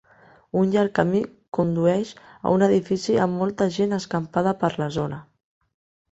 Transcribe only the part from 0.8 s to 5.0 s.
camí condueix a un edifici amb molta gent escampada per la